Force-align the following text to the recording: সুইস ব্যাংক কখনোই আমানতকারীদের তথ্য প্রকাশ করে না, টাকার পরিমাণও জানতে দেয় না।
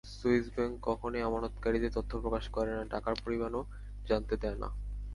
সুইস 0.11 0.45
ব্যাংক 0.55 0.73
কখনোই 0.81 1.23
আমানতকারীদের 1.23 1.95
তথ্য 1.97 2.11
প্রকাশ 2.23 2.45
করে 2.49 2.71
না, 2.71 2.83
টাকার 2.85 3.15
পরিমাণও 3.23 3.61
জানতে 4.05 4.33
দেয় 4.37 4.57
না। 4.61 4.69